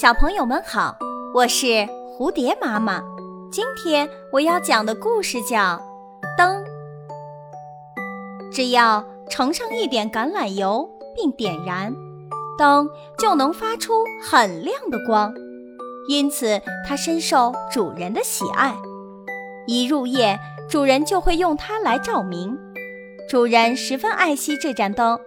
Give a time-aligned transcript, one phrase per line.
[0.00, 0.96] 小朋友们好，
[1.34, 1.66] 我是
[2.16, 3.02] 蝴蝶妈妈。
[3.50, 5.58] 今天我要讲的故事叫
[6.38, 6.64] 《灯》。
[8.52, 11.92] 只要盛上一点橄榄油并点燃，
[12.56, 13.92] 灯就能发出
[14.22, 15.34] 很亮的光，
[16.08, 18.76] 因此它深受主人的喜爱。
[19.66, 20.38] 一入夜，
[20.70, 22.56] 主人就会用它来照明。
[23.28, 25.18] 主人十分爱惜这盏灯。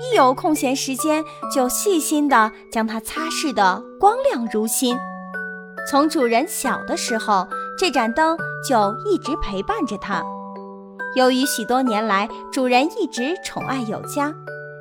[0.00, 1.24] 一有空闲时间，
[1.54, 4.96] 就细心地将它擦拭得光亮如新。
[5.88, 7.46] 从主人小的时候，
[7.78, 8.36] 这盏灯
[8.68, 10.22] 就一直陪伴着他。
[11.16, 14.32] 由于许多年来主人一直宠爱有加，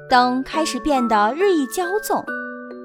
[0.10, 2.24] 灯开始变得日益骄纵。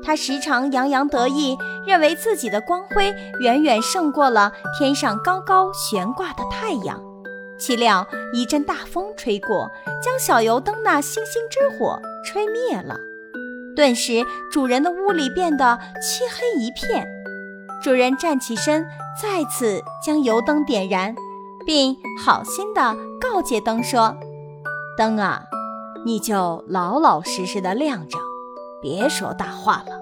[0.03, 1.56] 他时常洋洋得意，
[1.87, 7.01] 认为自己的光辉远远胜过了天上高高悬挂的太阳。
[7.59, 9.70] 岂料一阵大风吹过，
[10.03, 12.98] 将小油灯那星星之火吹灭了。
[13.77, 17.06] 顿时，主人的屋里变得漆黑一片。
[17.83, 18.86] 主人站起身，
[19.20, 21.14] 再次将油灯点燃，
[21.67, 24.17] 并好心地告诫灯说
[24.97, 25.42] ：“灯啊，
[26.06, 28.19] 你就老老实实的亮着，
[28.80, 30.00] 别说大话了。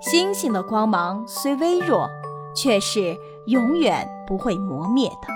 [0.00, 2.08] 星星的光芒虽微弱，
[2.54, 5.28] 却是永远不会磨灭的。”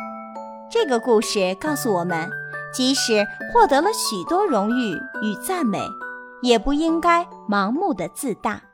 [0.70, 2.28] 这个故事告诉我们，
[2.74, 5.80] 即使获得了许多荣誉与赞美，
[6.42, 8.69] 也不应该盲目的自大。